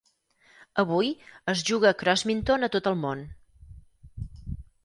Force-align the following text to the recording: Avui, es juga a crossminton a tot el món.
Avui, 0.83 1.11
es 1.53 1.61
juga 1.71 1.91
a 1.91 1.97
crossminton 2.01 2.69
a 2.69 2.73
tot 2.77 2.91
el 2.93 2.99
món. 3.05 3.25